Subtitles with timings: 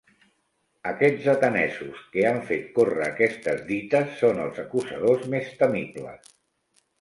[0.91, 6.35] Aquests, atenesos, que han fet córrer aquestes dites, són els acusadors més temibles;